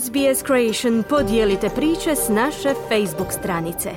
[0.00, 3.90] SBS Creation podijelite priče s naše Facebook stranice.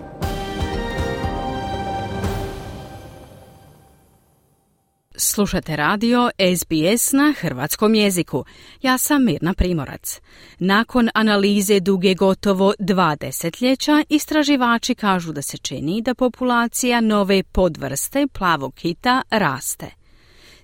[5.17, 8.45] Slušate radio SBS na hrvatskom jeziku.
[8.81, 10.21] Ja sam Mirna Primorac.
[10.59, 18.27] Nakon analize duge gotovo dva desetljeća, istraživači kažu da se čini da populacija nove podvrste
[18.33, 19.85] plavog kita raste–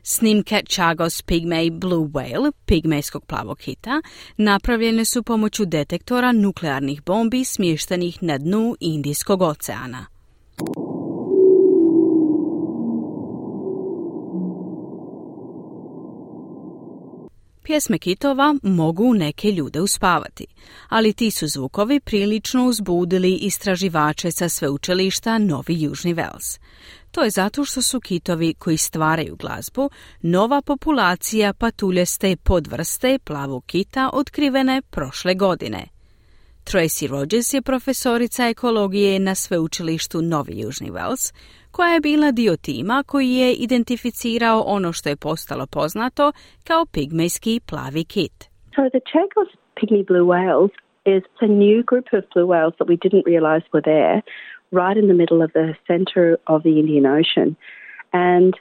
[0.04, 4.02] Snimke Chagos Pygmy Blue Whale, pigmejskog plavog hita,
[4.38, 10.10] napravljene su pomoću detektora nuklearnih bombi smještenih na dnu Indijskog oceana.
[17.63, 20.45] Pjesme kitova mogu neke ljude uspavati,
[20.89, 26.59] ali ti su zvukovi prilično uzbudili istraživače sa sveučilišta Novi Južni Vels.
[27.11, 29.89] To je zato što su kitovi koji stvaraju glazbu
[30.21, 35.87] nova populacija patuljeste podvrste plavog kita otkrivene prošle godine.
[36.63, 41.34] Tracy Rogers je profesorica ekologije na sveučilištu Novi Južni Wales,
[41.72, 46.32] koja je bila dio tima koji je identificirao ono što je postalo poznato
[46.68, 48.38] kao pigmejski plavi kit.
[48.76, 50.72] So the Chagos pygmy blue whales
[51.05, 54.18] is a new group of blue whales that we didn't realize were there
[54.82, 57.49] right in the middle of the center of the Indian Ocean.
[58.14, 58.54] And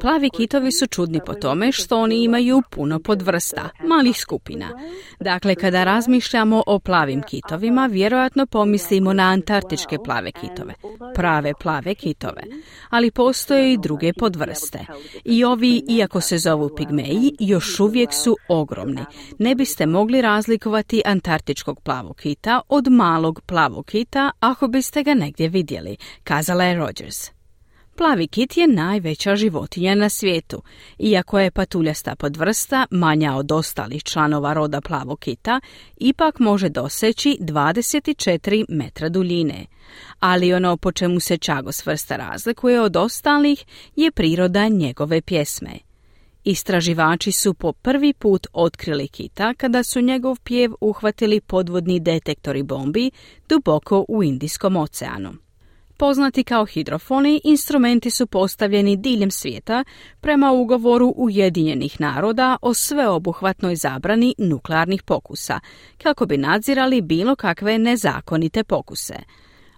[0.00, 4.66] Plavi kitovi su čudni po tome što oni imaju puno podvrsta, malih skupina.
[5.20, 10.74] Dakle, kada razmišljamo o plavim kitovima, vjerojatno pomislimo na antarktičke plave kitove,
[11.14, 12.42] prave plave kitove.
[12.90, 14.78] Ali postoje i druge podvrste.
[15.24, 19.04] I ovi, iako se zovu pigmeji, još uvijek su ogromni.
[19.38, 25.48] Ne biste mogli razlikovati antarktičkog plavog kita od malog plavog kita ako biste ga negdje
[25.48, 25.96] vidjeli,
[26.50, 27.30] kazala je Rogers.
[27.96, 30.62] Plavi kit je najveća životinja na svijetu.
[30.98, 35.60] Iako je patuljasta podvrsta manja od ostalih članova roda plavog kita,
[35.96, 39.66] ipak može doseći 24 metra duljine.
[40.20, 43.64] Ali ono po čemu se Čagos vrsta razlikuje od ostalih
[43.96, 45.78] je priroda njegove pjesme.
[46.44, 53.10] Istraživači su po prvi put otkrili kita kada su njegov pjev uhvatili podvodni detektori bombi
[53.48, 55.49] duboko u Indijskom oceanu.
[56.00, 59.84] Poznati kao hidrofoni, instrumenti su postavljeni diljem svijeta
[60.20, 65.60] prema ugovoru Ujedinjenih naroda o sveobuhvatnoj zabrani nuklearnih pokusa,
[66.02, 69.14] kako bi nadzirali bilo kakve nezakonite pokuse.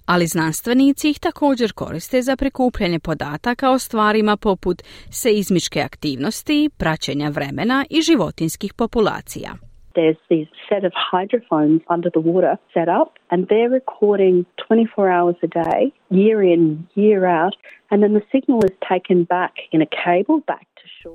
[0.06, 7.84] Ali znanstvenici ih također koriste za prikupljanje podataka o stvarima poput seizmičke aktivnosti, praćenja vremena
[7.91, 9.72] i životinskih populacija.
[9.94, 15.36] There's these set of hydrophones under the water set up, and they're recording 24 hours
[15.42, 17.54] a day, year in, year out,
[17.91, 20.66] and then the signal is taken back in a cable back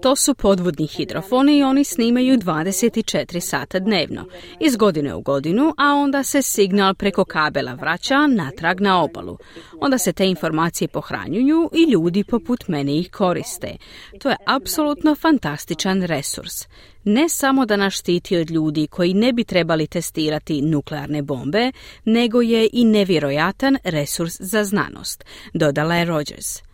[0.02, 4.26] To su podvodni hidrofoni i oni snimaju 24 sata dnevno,
[4.60, 9.38] iz godine u godinu, a onda se signal preko kabela vraća natrag na obalu.
[9.80, 13.78] Onda se te informacije pohranjuju i ljudi poput mene ih koriste.
[14.20, 16.68] To je apsolutno fantastičan resurs.
[17.04, 21.72] Ne samo da nas štiti od ljudi koji ne bi trebali testirati nuklearne bombe,
[22.06, 26.68] nego je i nevjerojatan resurs za znanost, dodala je Rogers.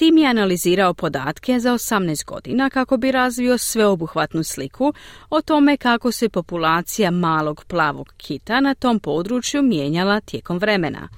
[0.00, 4.92] Tim je analizirao podatke za 18 godina kako bi razvio sveobuhvatnu sliku
[5.30, 11.08] o tome kako se populacija malog plavog kita na tom području mijenjala tijekom vremena.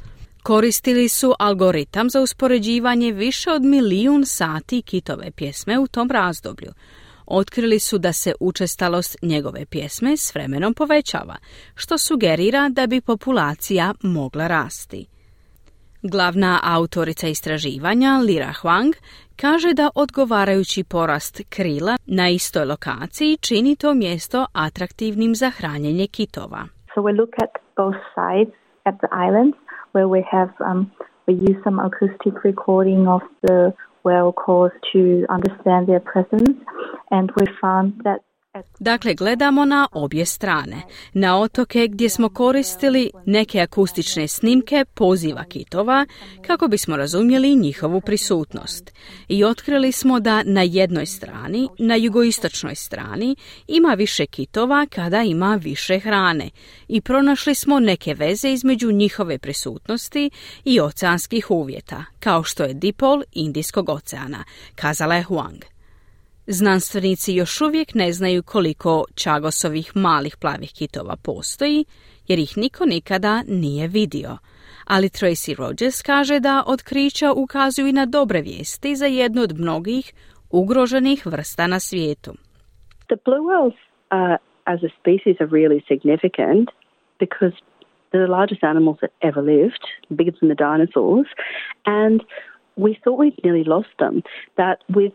[0.43, 6.73] Koristili su algoritam za uspoređivanje više od milijun sati kitove pjesme u tom razdoblju.
[7.27, 11.37] Otkrili su da se učestalost njegove pjesme s vremenom povećava,
[11.75, 15.12] što sugerira da bi populacija mogla rasti.
[16.03, 18.95] Glavna autorica istraživanja, Lira Huang,
[19.41, 26.63] kaže da odgovarajući porast krila na istoj lokaciji čini to mjesto atraktivnim za hranjenje kitova.
[26.95, 28.55] So we look at both sides
[28.89, 29.57] at the islands
[29.93, 30.81] where we have um,
[31.27, 33.61] we use some acoustic recording of the
[34.05, 35.03] whale calls to
[35.37, 36.57] understand their presence
[37.11, 38.19] and we found that
[38.81, 40.83] Dakle, gledamo na obje strane.
[41.13, 46.07] Na otoke gdje smo koristili neke akustične snimke poziva kitova
[46.47, 48.93] kako bismo razumjeli njihovu prisutnost.
[49.29, 53.37] I otkrili smo da na jednoj strani, na jugoistočnoj strani,
[53.69, 56.51] ima više kitova kada ima više hrane.
[56.89, 60.31] I pronašli smo neke veze između njihove prisutnosti
[60.65, 64.45] i oceanskih uvjeta, kao što je dipol Indijskog oceana,
[64.75, 65.72] kazala je Huang.
[66.47, 71.85] Znanstvenici još uvijek ne znaju koliko čagosovih malih plavih kitova postoji,
[72.29, 74.39] jer ih niko nikada nije vidio.
[74.87, 80.13] Ali Tracy Rogers kaže da otkrića ukazuju i na dobre vijesti za jednu od mnogih
[80.51, 82.33] ugroženih vrsta na svijetu.
[83.09, 83.77] The blue whales
[84.11, 86.69] uh, as a species are really significant
[87.21, 87.55] because
[88.09, 91.29] they're the largest animals that ever lived, bigger than the dinosaurs,
[91.87, 92.19] and
[92.77, 94.15] we thought we'd nearly lost them.
[94.57, 95.15] That with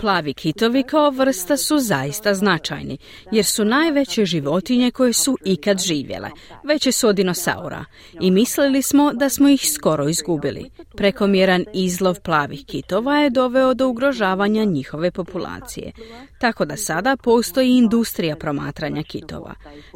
[0.00, 2.98] Plavi kitovi kao vrsta su zaista značajni,
[3.32, 6.30] jer su najveće životinje koje su ikad živjele.
[6.64, 7.84] Veće su od dinosaura
[8.20, 10.70] i mislili smo da smo ih skoro izgubili.
[10.96, 15.92] Prekomjeran izlov plavih kitova je doveo do ugrožavanja njihove populacije.
[16.40, 19.54] Tako da sada postoji industrija promatranja kitova.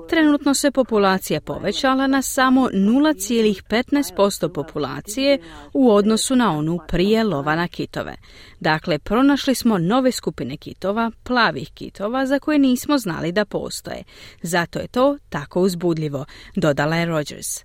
[0.09, 5.39] Trenutno se populacija povećala na samo 0,15% populacije
[5.73, 8.17] u odnosu na onu prije lova na kitove.
[8.61, 14.05] Dakle, pronašli smo nove skupine kitova, plavih kitova, za koje nismo znali da postoje.
[14.43, 16.25] Zato je to tako uzbudljivo,
[16.57, 17.65] dodala je Rogers.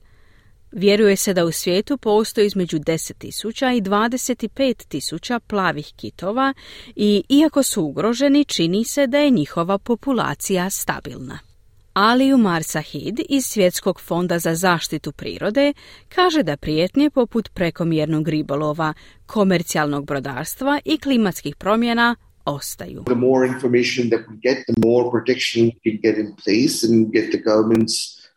[0.72, 6.54] Vjeruje se da u svijetu postoji između 10.000 i 25.000 plavih kitova
[6.96, 11.49] i iako su ugroženi, čini se da je njihova populacija stabilna.
[11.94, 15.74] Ali Umar Sahid iz Svjetskog fonda za zaštitu prirode
[16.10, 18.94] kaže da prijetnje poput prekomjernog ribolova,
[19.26, 22.16] komercijalnog brodarstva i klimatskih promjena
[22.46, 23.04] ostaju.
[23.04, 27.12] The more information that we get, the more protection we can get in place and
[27.12, 27.94] get the governments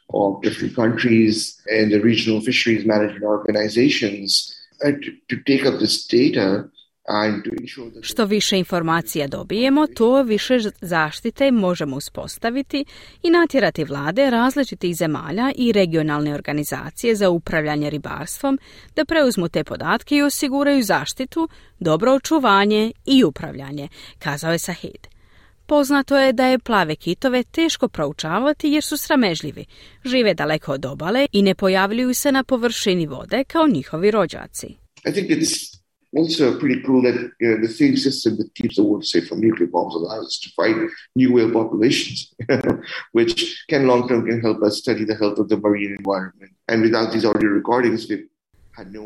[0.08, 1.36] of different countries
[1.78, 4.30] and the regional fisheries management organizations
[4.84, 4.92] uh,
[5.28, 6.68] to take up this data
[8.02, 12.84] što više informacija dobijemo, to više zaštite možemo uspostaviti
[13.22, 18.58] i natjerati vlade različitih zemalja i regionalne organizacije za upravljanje ribarstvom
[18.96, 21.48] da preuzmu te podatke i osiguraju zaštitu,
[21.80, 23.88] dobro očuvanje i upravljanje,
[24.18, 25.06] kazao je Sahid.
[25.66, 29.64] Poznato je da je plave kitove teško proučavati jer su sramežljivi,
[30.04, 34.66] žive daleko od obale i ne pojavljuju se na površini vode kao njihovi rođaci.
[35.06, 35.30] I think
[36.16, 39.68] also pretty cool that know, the same system that keeps the world safe from nuclear
[39.68, 40.76] bombs allows us to fight
[41.14, 42.34] new whale populations,
[43.12, 46.52] which can long term can help us study the health of the marine environment.
[46.68, 48.28] And without these audio recordings, we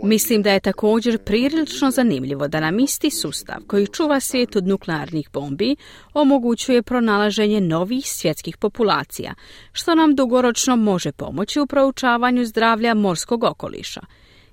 [0.03, 5.29] Mislim da je također prilično zanimljivo da nam isti sustav koji čuva svijet od nuklearnih
[5.33, 5.77] bombi
[6.15, 9.35] omogućuje pronalaženje novih svjetskih populacija,
[9.73, 14.01] što nam dugoročno može pomoći u proučavanju zdravlja morskog okoliša.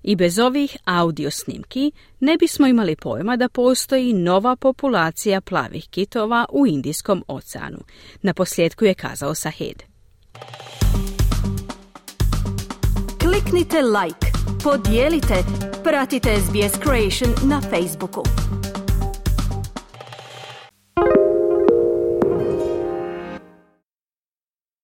[0.03, 6.45] I bez ovih audio snimki ne bismo imali pojma da postoji nova populacija plavih kitova
[6.51, 7.79] u Indijskom oceanu.
[8.21, 9.83] Na posljedku je kazao Sahed.
[13.19, 14.27] Kliknite like,
[14.63, 15.35] podijelite,
[15.83, 18.23] pratite SBS Creation na Facebooku.